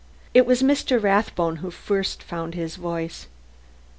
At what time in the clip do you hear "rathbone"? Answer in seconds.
0.99-1.57